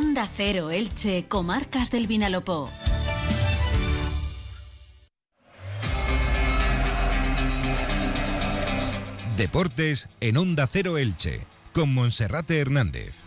[0.00, 2.70] Onda Cero Elche, Comarcas del Vinalopó.
[9.36, 13.24] Deportes en Onda Cero Elche, con Monserrate Hernández.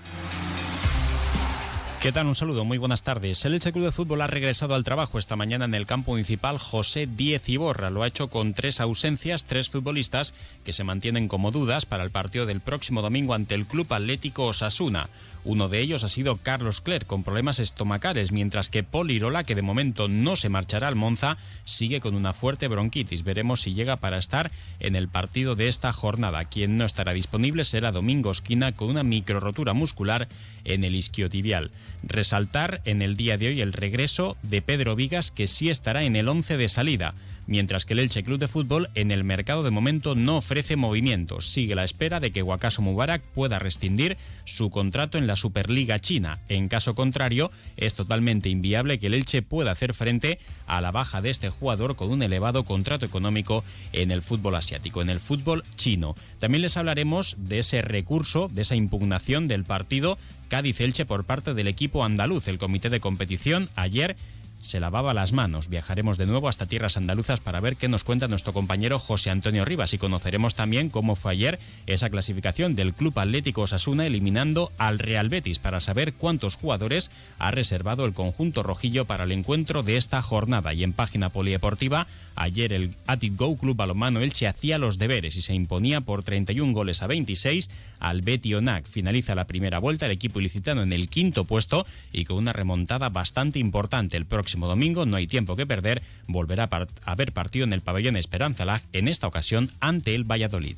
[2.02, 2.26] ¿Qué tal?
[2.26, 3.46] Un saludo, muy buenas tardes.
[3.46, 6.58] El Elche Club de Fútbol ha regresado al trabajo esta mañana en el campo municipal
[6.58, 7.92] José Diez Iborra.
[7.92, 10.34] Lo ha hecho con tres ausencias, tres futbolistas
[10.64, 14.48] que se mantienen como dudas para el partido del próximo domingo ante el Club Atlético
[14.48, 15.10] Osasuna.
[15.44, 19.56] Uno de ellos ha sido Carlos Cler, con problemas estomacales, mientras que Paul Irola, que
[19.56, 23.24] de momento no se marchará al Monza, sigue con una fuerte bronquitis.
[23.24, 26.46] Veremos si llega para estar en el partido de esta jornada.
[26.46, 30.28] Quien no estará disponible será Domingo Esquina con una microrotura muscular
[30.64, 31.72] en el isquiotibial.
[32.04, 36.16] Resaltar en el día de hoy el regreso de Pedro Vigas, que sí estará en
[36.16, 37.16] el 11 de salida
[37.48, 41.50] mientras que el Elche Club de Fútbol en el mercado de momento no ofrece movimientos.
[41.50, 46.40] Sigue la espera de que Wakaso Mubarak pueda rescindir su contrato en la Superliga China.
[46.50, 51.22] En caso contrario, es totalmente inviable que el Elche pueda hacer frente a la baja
[51.22, 55.64] de este jugador con un elevado contrato económico en el fútbol asiático, en el fútbol
[55.76, 56.16] chino.
[56.40, 60.18] También les hablaremos de ese recurso, de esa impugnación del partido
[60.50, 62.48] Cádiz-Elche por parte del equipo andaluz.
[62.48, 64.18] El comité de competición ayer
[64.62, 65.68] se lavaba las manos.
[65.68, 69.66] Viajaremos de nuevo hasta tierras andaluzas para ver qué nos cuenta nuestro compañero José Antonio
[69.66, 75.00] Rivas y conoceremos también cómo fue ayer esa clasificación del Club Atlético Osasuna eliminando al
[75.00, 79.98] Real Betis para saber cuántos jugadores ha reservado el conjunto rojillo para el encuentro de
[79.98, 80.74] esta jornada.
[80.74, 85.42] Y en página polideportiva, ayer el Atic Go Club Balomano Elche hacía los deberes y
[85.42, 88.24] se imponía por 31 goles a 26 al
[88.56, 88.86] Onac.
[88.86, 93.10] Finaliza la primera vuelta el equipo ilicitano en el quinto puesto y con una remontada
[93.10, 97.64] bastante importante el próximo próximo domingo, no hay tiempo que perder, volverá a haber partido
[97.64, 100.78] en el pabellón Esperanza Lag, en esta ocasión ante el Valladolid.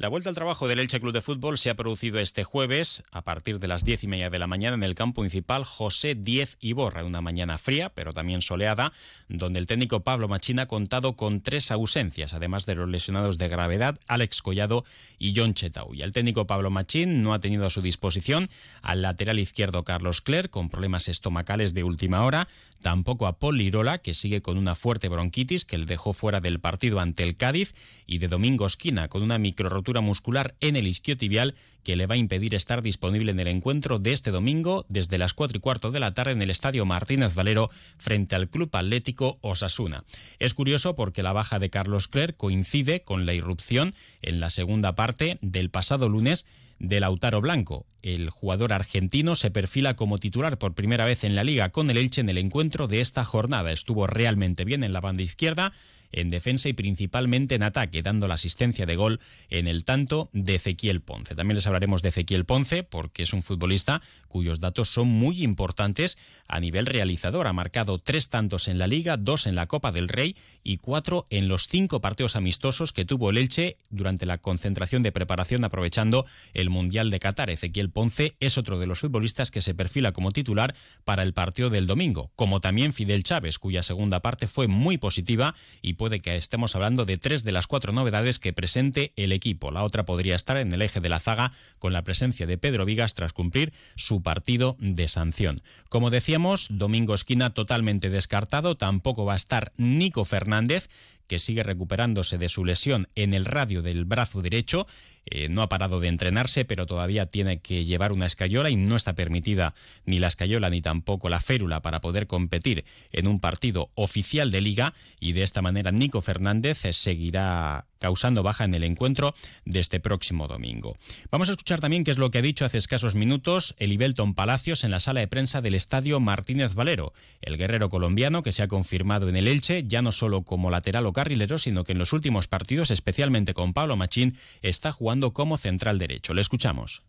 [0.00, 3.20] La vuelta al trabajo del Elche Club de Fútbol se ha producido este jueves a
[3.20, 6.56] partir de las diez y media de la mañana en el campo municipal José Diez
[6.58, 8.94] Iborra, una mañana fría pero también soleada,
[9.28, 13.48] donde el técnico Pablo Machina ha contado con tres ausencias, además de los lesionados de
[13.48, 14.86] gravedad Alex Collado
[15.18, 15.92] y John Chetau.
[15.92, 18.48] Y el técnico Pablo Machín no ha tenido a su disposición
[18.80, 22.48] al lateral izquierdo Carlos Cler con problemas estomacales de última hora,
[22.80, 26.60] tampoco a Paul Lirola, que sigue con una fuerte bronquitis que le dejó fuera del
[26.60, 27.74] partido ante el Cádiz,
[28.06, 31.54] y de Domingo Esquina con una microrotura muscular en el isquiotibial
[31.84, 35.34] que le va a impedir estar disponible en el encuentro de este domingo desde las
[35.34, 39.38] 4 y cuarto de la tarde en el Estadio Martínez Valero frente al Club Atlético
[39.40, 40.04] Osasuna.
[40.38, 44.94] Es curioso porque la baja de Carlos Clerc coincide con la irrupción en la segunda
[44.94, 46.46] parte del pasado lunes
[46.80, 47.86] de Lautaro Blanco.
[48.02, 51.96] El jugador argentino se perfila como titular por primera vez en la liga con el
[51.96, 53.72] Elche en el encuentro de esta jornada.
[53.72, 55.72] Estuvo realmente bien en la banda izquierda
[56.12, 60.56] en defensa y principalmente en ataque, dando la asistencia de gol en el tanto de
[60.56, 61.34] Ezequiel Ponce.
[61.34, 66.18] También les hablaremos de Ezequiel Ponce porque es un futbolista cuyos datos son muy importantes
[66.48, 67.46] a nivel realizador.
[67.46, 71.26] Ha marcado tres tantos en la Liga, dos en la Copa del Rey y cuatro
[71.30, 76.26] en los cinco partidos amistosos que tuvo el Elche durante la concentración de preparación aprovechando
[76.54, 77.50] el Mundial de Qatar.
[77.50, 80.74] Ezequiel Ponce es otro de los futbolistas que se perfila como titular
[81.04, 85.54] para el partido del domingo, como también Fidel Chávez, cuya segunda parte fue muy positiva
[85.82, 89.70] y puede que estemos hablando de tres de las cuatro novedades que presente el equipo.
[89.70, 92.84] La otra podría estar en el eje de la zaga con la presencia de Pedro
[92.84, 95.62] Vigas tras cumplir su partido de sanción.
[95.88, 100.88] Como decíamos, Domingo Esquina totalmente descartado, tampoco va a estar Nico Fernández,
[101.30, 104.88] que sigue recuperándose de su lesión en el radio del brazo derecho
[105.26, 108.96] eh, no ha parado de entrenarse, pero todavía tiene que llevar una escayola y no
[108.96, 109.74] está permitida
[110.04, 114.60] ni la escayola ni tampoco la férula para poder competir en un partido oficial de
[114.60, 119.34] liga y de esta manera Nico Fernández seguirá causando baja en el encuentro
[119.66, 120.96] de este próximo domingo.
[121.30, 124.34] Vamos a escuchar también qué es lo que ha dicho hace escasos minutos el Ibelton
[124.34, 127.12] Palacios en la sala de prensa del estadio Martínez Valero,
[127.42, 131.04] el guerrero colombiano que se ha confirmado en el Elche ya no solo como lateral
[131.04, 135.56] o carrilero, sino que en los últimos partidos, especialmente con Pablo Machín, está jugando como
[135.56, 136.34] central derecho.
[136.34, 137.02] Le escuchamos.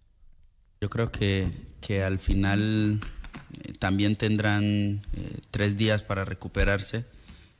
[0.81, 1.47] Yo creo que,
[1.79, 2.99] que al final
[3.63, 7.05] eh, también tendrán eh, tres días para recuperarse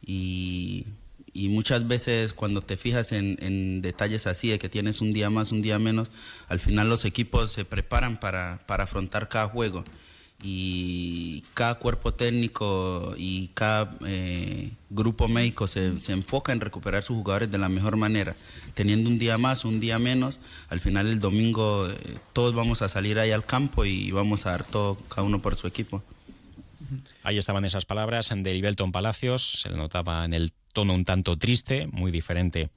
[0.05, 0.87] y,
[1.33, 5.51] y muchas veces cuando te fijas en, detalles así, de que tienes un día más,
[5.51, 6.11] un día menos,
[6.47, 9.83] al final los equipos se preparan para, afrontar cada juego
[10.43, 17.51] y cada cuerpo técnico y cada eh, grupo médico se, enfoca en recuperar sus jugadores
[17.51, 18.35] de la mejor manera.
[18.73, 20.39] Teniendo un día más, un día menos,
[20.69, 24.51] al final el domingo eh, todos vamos a salir ahí al campo y vamos a
[24.51, 26.03] dar todo, cada uno por su equipo.
[27.23, 31.37] Ahí estaban esas palabras de Ibelton Palacios, se le notaba en el tono un tanto
[31.37, 32.69] triste, muy diferente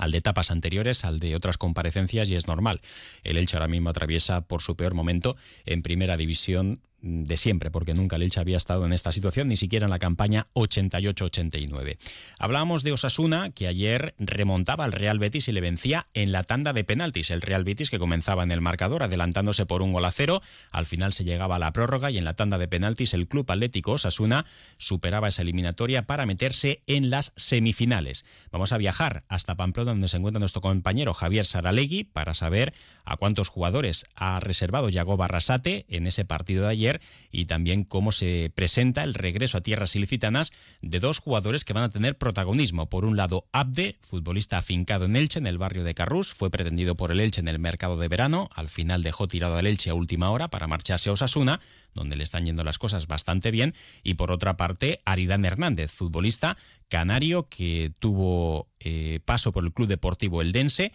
[0.00, 2.80] al de etapas anteriores, al de otras comparecencias y es normal.
[3.22, 5.36] El Elche ahora mismo atraviesa por su peor momento
[5.66, 9.56] en primera división de siempre, porque nunca el Elche había estado en esta situación, ni
[9.56, 11.98] siquiera en la campaña 88-89.
[12.38, 16.72] Hablábamos de Osasuna, que ayer remontaba al Real Betis y le vencía en la tanda
[16.72, 17.30] de penaltis.
[17.30, 20.86] El Real Betis que comenzaba en el marcador, adelantándose por un gol a cero, al
[20.86, 23.92] final se llegaba a la prórroga y en la tanda de penaltis el Club Atlético
[23.92, 24.44] Osasuna
[24.76, 28.24] superaba esa eliminatoria para meterse en las semifinales.
[28.50, 32.72] Vamos a viajar hasta Pamplona, donde se encuentra nuestro compañero Javier Saralegui, para saber
[33.04, 36.89] a cuántos jugadores ha reservado Yago Barrasate en ese partido de ayer
[37.30, 41.84] y también cómo se presenta el regreso a tierras ilicitanas de dos jugadores que van
[41.84, 42.88] a tener protagonismo.
[42.88, 46.96] Por un lado, Abde, futbolista afincado en Elche, en el barrio de Carrús, fue pretendido
[46.96, 49.94] por el Elche en el mercado de verano, al final dejó tirado al Elche a
[49.94, 51.60] última hora para marcharse a Osasuna,
[51.94, 56.56] donde le están yendo las cosas bastante bien, y por otra parte, Aridán Hernández, futbolista
[56.88, 60.92] canario que tuvo eh, paso por el Club Deportivo Eldense,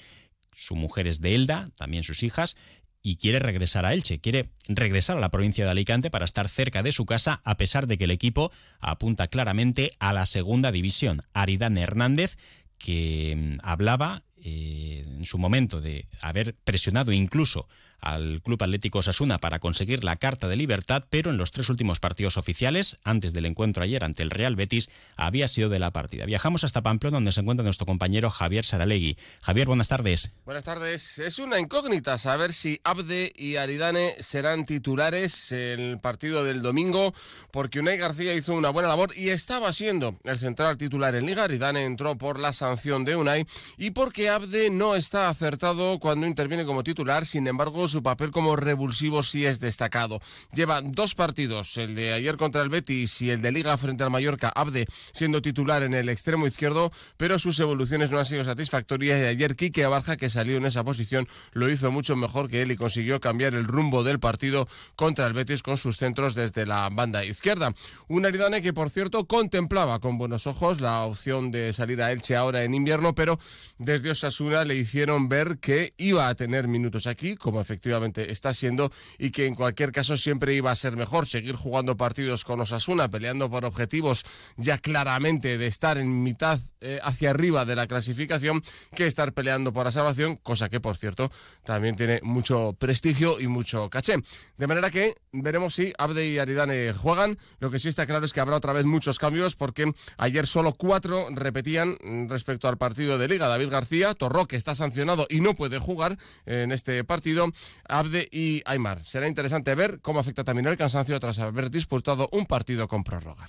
[0.54, 2.56] su mujer es de Elda, también sus hijas,
[3.06, 6.82] y quiere regresar a Elche, quiere regresar a la provincia de Alicante para estar cerca
[6.82, 11.22] de su casa, a pesar de que el equipo apunta claramente a la segunda división.
[11.32, 12.40] Aridane Hernández,
[12.80, 17.68] que mm, hablaba eh, en su momento de haber presionado incluso
[18.00, 22.00] al Club Atlético Osasuna para conseguir la carta de libertad, pero en los tres últimos
[22.00, 26.26] partidos oficiales, antes del encuentro ayer ante el Real Betis, había sido de la partida.
[26.26, 29.18] Viajamos hasta Pamplona, donde se encuentra nuestro compañero Javier Saralegui.
[29.42, 30.32] Javier, buenas tardes.
[30.46, 31.20] Buenas tardes.
[31.20, 37.14] Es una incógnita saber si Abde y Aridane serán titulares el partido del domingo,
[37.52, 41.44] porque Unai García hizo una buena labor y estaba siendo el central titular en Liga.
[41.44, 43.46] Aridane entró por la sanción de Unai
[43.78, 48.58] y porque Abde no está acertado cuando interviene como titular, sin embargo, su papel como
[48.58, 50.20] revulsivo sí es destacado.
[50.52, 54.10] Lleva dos partidos, el de ayer contra el Betis y el de Liga frente al
[54.10, 59.22] Mallorca, Abde siendo titular en el extremo izquierdo, pero sus evoluciones no han sido satisfactorias
[59.22, 62.72] y ayer Quique Abarja, que salió en esa posición, lo hizo mucho mejor que él
[62.72, 66.90] y consiguió cambiar el rumbo del partido contra el Betis con sus centros desde la
[66.90, 67.74] banda izquierda.
[68.10, 72.36] Un Aridane que, por cierto, contemplaba con buenos ojos la opción de salir a Elche
[72.36, 73.40] ahora en invierno, pero
[73.78, 78.54] desde Osasuna le hicieron ver que iba a tener minutos aquí, como efectivamente efectivamente está
[78.54, 82.62] siendo y que en cualquier caso siempre iba a ser mejor seguir jugando partidos con
[82.62, 84.24] Osasuna, peleando por objetivos
[84.56, 88.64] ya claramente de estar en mitad eh, hacia arriba de la clasificación
[88.96, 91.32] que estar peleando por la salvación, cosa que por cierto
[91.66, 94.16] también tiene mucho prestigio y mucho caché.
[94.58, 97.38] De manera que veremos si Abde y Aridane juegan.
[97.60, 100.74] Lo que sí está claro es que habrá otra vez muchos cambios porque ayer solo
[100.74, 101.98] cuatro repetían
[102.30, 103.48] respecto al partido de Liga.
[103.48, 107.48] David García, Torro, que está sancionado y no puede jugar en este partido.
[107.88, 109.04] Abde y Aymar.
[109.04, 113.48] Será interesante ver cómo afecta también el cansancio tras haber disputado un partido con prórroga.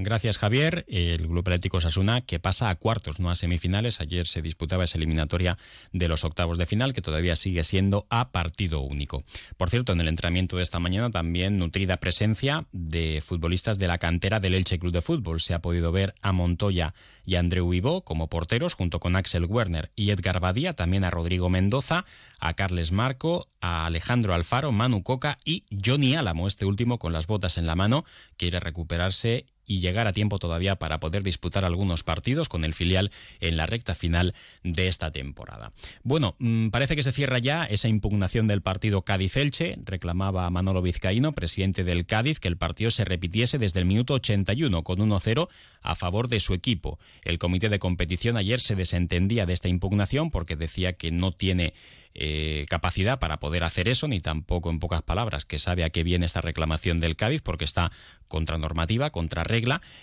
[0.00, 0.84] Gracias, Javier.
[0.86, 4.00] El Grupo Atlético Sasuna, que pasa a cuartos, no a semifinales.
[4.00, 5.58] Ayer se disputaba esa eliminatoria
[5.92, 9.24] de los octavos de final, que todavía sigue siendo a partido único.
[9.56, 13.98] Por cierto, en el entrenamiento de esta mañana también nutrida presencia de futbolistas de la
[13.98, 15.40] cantera del Elche Club de Fútbol.
[15.40, 19.46] Se ha podido ver a Montoya y a Andreu Vivó como porteros, junto con Axel
[19.46, 22.04] Werner y Edgar Badía, también a Rodrigo Mendoza,
[22.38, 27.26] a Carles Marco, a Alejandro Alfaro, Manu Coca y Johnny Álamo, este último con las
[27.26, 28.04] botas en la mano,
[28.36, 33.12] quiere recuperarse y llegar a tiempo todavía para poder disputar algunos partidos con el filial
[33.38, 34.34] en la recta final
[34.64, 35.70] de esta temporada.
[36.02, 39.78] Bueno, mm, parece que se cierra ya esa impugnación del partido Cádiz-Elche.
[39.84, 44.82] Reclamaba Manolo Vizcaíno, presidente del Cádiz, que el partido se repitiese desde el minuto 81
[44.82, 45.48] con 1-0
[45.82, 46.98] a favor de su equipo.
[47.22, 51.74] El comité de competición ayer se desentendía de esta impugnación porque decía que no tiene
[52.20, 56.02] eh, capacidad para poder hacer eso, ni tampoco en pocas palabras que sabe a qué
[56.02, 57.92] viene esta reclamación del Cádiz, porque está
[58.26, 59.57] contra normativa, contra regla,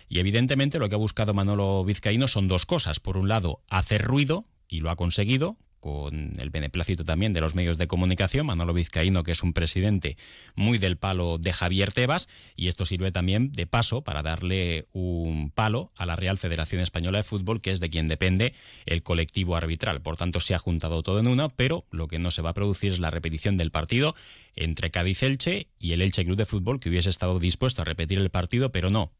[0.10, 3.00] y evidentemente lo que ha buscado Manolo Vizcaíno son dos cosas.
[3.00, 7.54] Por un lado, hacer ruido, y lo ha conseguido, con el beneplácito también de los
[7.54, 10.18] medios de comunicación, Manolo Vizcaíno, que es un presidente
[10.56, 15.52] muy del palo de Javier Tebas, y esto sirve también de paso para darle un
[15.52, 18.56] palo a la Real Federación Española de Fútbol, que es de quien depende
[18.88, 20.02] el colectivo arbitral.
[20.02, 22.56] Por tanto, se ha juntado todo en uno, pero lo que no se va a
[22.56, 24.16] producir es la repetición del partido
[24.56, 28.32] entre Cádiz-Elche y el Elche Club de Fútbol, que hubiese estado dispuesto a repetir el
[28.32, 29.12] partido, pero no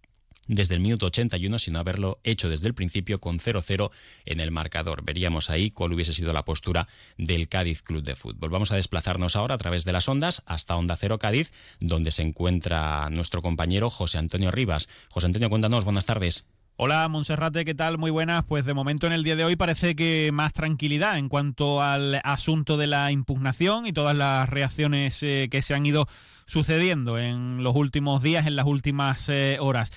[0.48, 3.92] desde el minuto 81 sin haberlo hecho desde el principio con 0-0
[4.26, 5.04] en el marcador.
[5.04, 6.88] Veríamos ahí cuál hubiese sido la postura
[7.18, 8.50] del Cádiz Club de Fútbol.
[8.50, 12.22] Vamos a desplazarnos ahora a través de las ondas hasta Onda Cero Cádiz, donde se
[12.22, 14.90] encuentra nuestro compañero José Antonio Rivas.
[15.10, 16.48] José Antonio, cuéntanos, buenas tardes.
[16.78, 17.98] Hola Monserrate, ¿qué tal?
[17.98, 18.44] Muy buenas.
[18.44, 22.20] Pues de momento en el día de hoy parece que más tranquilidad en cuanto al
[22.26, 26.10] asunto de la impugnación y todas las reacciones eh, que se han ido
[26.46, 29.94] sucediendo en los últimos días, en las últimas eh, horas.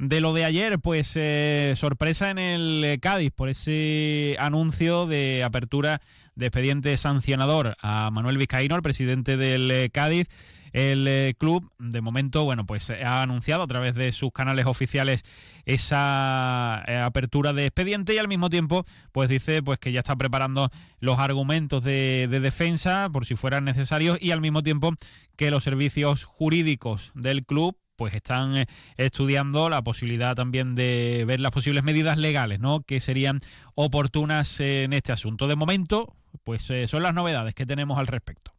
[0.00, 6.00] De lo de ayer, pues eh, sorpresa en el Cádiz por ese anuncio de apertura
[6.34, 10.28] de expediente sancionador a Manuel Vizcaíno, el presidente del Cádiz.
[10.72, 14.66] El eh, club, de momento, bueno, pues eh, ha anunciado a través de sus canales
[14.66, 15.22] oficiales
[15.64, 20.16] esa eh, apertura de expediente y al mismo tiempo, pues dice pues que ya está
[20.16, 24.94] preparando los argumentos de defensa por si fueran necesarios y al mismo tiempo
[25.36, 28.64] que los servicios jurídicos del club pues están
[28.96, 32.80] estudiando la posibilidad también de ver las posibles medidas legales, ¿no?
[32.80, 33.42] Que serían
[33.74, 35.46] oportunas en este asunto.
[35.48, 38.54] De momento, pues son las novedades que tenemos al respecto.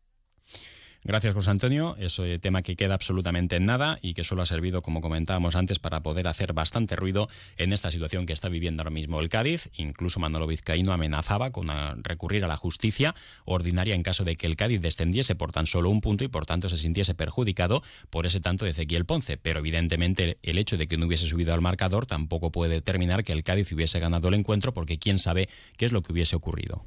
[1.03, 1.95] Gracias, José Antonio.
[1.97, 5.55] Es un tema que queda absolutamente en nada y que solo ha servido, como comentábamos
[5.55, 7.27] antes, para poder hacer bastante ruido
[7.57, 9.71] en esta situación que está viviendo ahora mismo el Cádiz.
[9.77, 11.69] Incluso Manolo Vizcaíno amenazaba con
[12.03, 13.15] recurrir a la justicia
[13.45, 16.45] ordinaria en caso de que el Cádiz descendiese por tan solo un punto y por
[16.45, 17.81] tanto se sintiese perjudicado
[18.11, 19.37] por ese tanto de Ezequiel Ponce.
[19.37, 23.33] Pero evidentemente el hecho de que no hubiese subido al marcador tampoco puede determinar que
[23.33, 26.85] el Cádiz hubiese ganado el encuentro porque quién sabe qué es lo que hubiese ocurrido.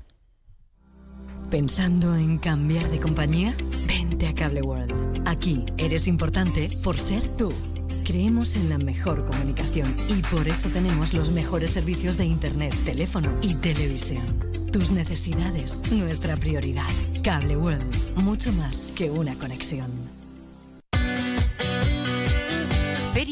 [1.55, 3.55] ¿Pensando en cambiar de compañía?
[3.87, 5.23] Vente a Cable World.
[5.25, 7.53] Aquí eres importante por ser tú.
[8.05, 13.31] Creemos en la mejor comunicación y por eso tenemos los mejores servicios de Internet, teléfono
[13.41, 14.25] y televisión.
[14.73, 16.91] Tus necesidades, nuestra prioridad.
[17.23, 20.14] Cable World, mucho más que una conexión.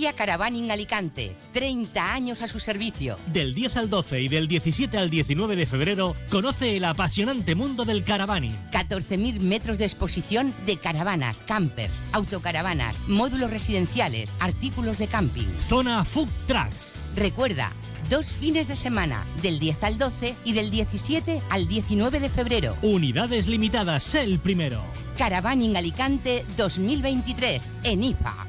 [0.02, 3.20] Feria Caravaning Alicante, 30 años a su servicio.
[3.28, 7.84] Del 10 al 12 y del 17 al 19 de febrero, conoce el apasionante mundo
[7.84, 8.56] del caravaning.
[8.72, 15.46] 14.000 metros de exposición de caravanas, campers, autocaravanas, módulos residenciales, artículos de camping.
[15.68, 16.94] Zona Food Trucks.
[17.14, 17.70] Recuerda,
[18.10, 22.76] dos fines de semana, del 10 al 12 y del 17 al 19 de febrero.
[22.82, 24.82] Unidades limitadas, el primero.
[25.16, 28.48] Caravaning Alicante 2023, en IFA.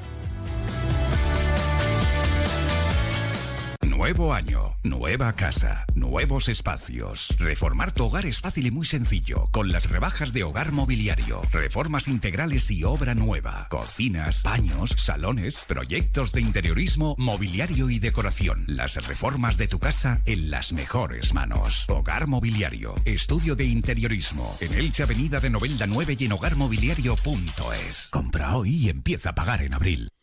[4.04, 7.34] Nuevo año, nueva casa, nuevos espacios.
[7.38, 11.40] Reformar tu hogar es fácil y muy sencillo con las rebajas de Hogar Mobiliario.
[11.50, 13.66] Reformas integrales y obra nueva.
[13.70, 18.64] Cocinas, baños, salones, proyectos de interiorismo, mobiliario y decoración.
[18.66, 21.86] Las reformas de tu casa en las mejores manos.
[21.88, 24.54] Hogar Mobiliario, estudio de interiorismo.
[24.60, 28.10] En Elche Avenida de Novelda 9 y en hogarmobiliario.es.
[28.10, 30.13] Compra hoy y empieza a pagar en abril.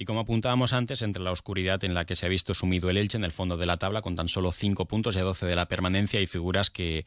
[0.00, 2.98] Y como apuntábamos antes, entre la oscuridad en la que se ha visto sumido el
[2.98, 5.56] Elche en el fondo de la tabla, con tan solo 5 puntos y 12 de
[5.56, 7.04] la permanencia, hay figuras que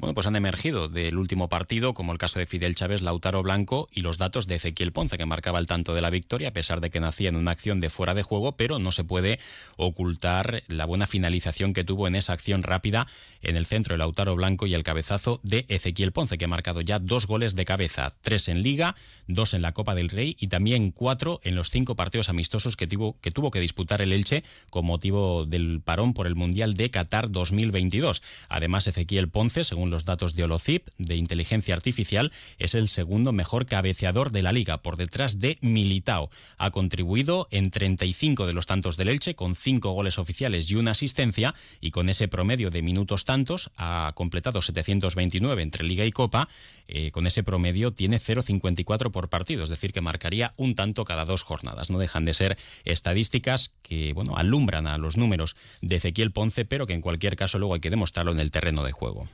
[0.00, 3.90] bueno, pues han emergido del último partido, como el caso de Fidel Chávez, Lautaro Blanco
[3.92, 6.80] y los datos de Ezequiel Ponce, que marcaba el tanto de la victoria, a pesar
[6.80, 9.38] de que nacía en una acción de fuera de juego, pero no se puede
[9.76, 13.08] ocultar la buena finalización que tuvo en esa acción rápida
[13.42, 16.80] en el centro de Lautaro Blanco y el cabezazo de Ezequiel Ponce, que ha marcado
[16.80, 18.96] ya dos goles de cabeza, tres en Liga,
[19.28, 22.86] dos en la Copa del Rey y también cuatro en los cinco partidos amistosos que
[22.86, 26.90] tuvo que, tuvo que disputar el Elche con motivo del parón por el Mundial de
[26.90, 28.22] Qatar 2022.
[28.48, 33.66] Además, Ezequiel Ponce, según los datos de Holocip, de inteligencia artificial, es el segundo mejor
[33.66, 36.30] cabeceador de la liga, por detrás de Militao.
[36.58, 40.92] Ha contribuido en 35 de los tantos del Elche, con 5 goles oficiales y una
[40.92, 46.48] asistencia, y con ese promedio de minutos tantos ha completado 729 entre liga y copa.
[46.88, 51.24] Eh, con ese promedio tiene 0,54 por partido, es decir, que marcaría un tanto cada
[51.24, 51.90] dos jornadas.
[51.90, 56.86] No dejan de ser estadísticas que bueno, alumbran a los números de Ezequiel Ponce, pero
[56.86, 59.28] que en cualquier caso luego hay que demostrarlo en el terreno de juego.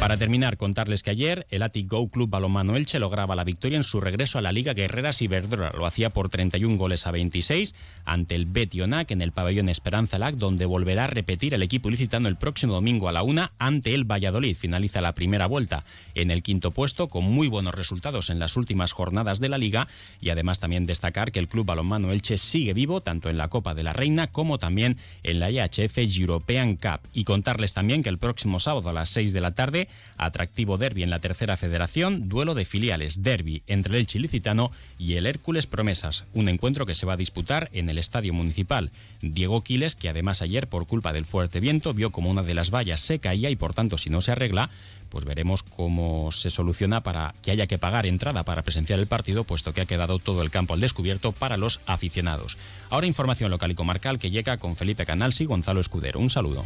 [0.00, 3.82] Para terminar, contarles que ayer el Atic Go Club Balonmano Elche lograba la victoria en
[3.82, 5.72] su regreso a la Liga Guerreras Iberdrola.
[5.76, 7.74] Lo hacía por 31 goles a 26
[8.04, 12.28] ante el Betionac en el pabellón Esperanza Lac, donde volverá a repetir el equipo ilicitano
[12.28, 14.56] el próximo domingo a la una ante el Valladolid.
[14.56, 18.92] Finaliza la primera vuelta en el quinto puesto con muy buenos resultados en las últimas
[18.92, 19.88] jornadas de la Liga
[20.20, 23.74] y además también destacar que el Club Balonmano Elche sigue vivo tanto en la Copa
[23.74, 27.00] de la Reina como también en la IHF European Cup.
[27.12, 31.02] Y contarles también que el próximo sábado a las 6 de la tarde atractivo derby
[31.02, 35.66] en la tercera federación, duelo de filiales, derby entre el Elche Ilicitano y el Hércules
[35.66, 38.90] Promesas, un encuentro que se va a disputar en el Estadio Municipal.
[39.22, 42.70] Diego Quiles, que además ayer por culpa del fuerte viento vio como una de las
[42.70, 44.70] vallas se caía y por tanto si no se arregla,
[45.08, 49.44] pues veremos cómo se soluciona para que haya que pagar entrada para presenciar el partido,
[49.44, 52.58] puesto que ha quedado todo el campo al descubierto para los aficionados.
[52.90, 56.20] Ahora información local y comarcal que llega con Felipe Canals y Gonzalo Escudero.
[56.20, 56.64] Un saludo.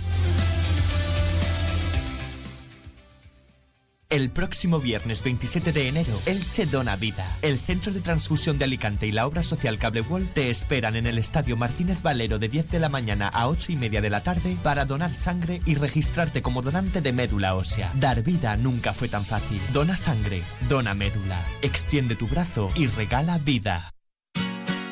[4.13, 7.39] El próximo viernes 27 de enero, Elche Dona Vida.
[7.41, 11.07] El Centro de Transfusión de Alicante y la obra social Cable Wall te esperan en
[11.07, 14.23] el Estadio Martínez Valero de 10 de la mañana a 8 y media de la
[14.23, 17.91] tarde para donar sangre y registrarte como donante de médula ósea.
[17.95, 19.63] Dar vida nunca fue tan fácil.
[19.73, 21.43] Dona sangre, dona médula.
[21.63, 23.95] Extiende tu brazo y regala vida.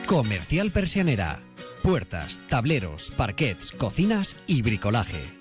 [0.07, 1.43] Comercial Persianera.
[1.83, 5.40] Puertas, tableros, parquets, cocinas y bricolaje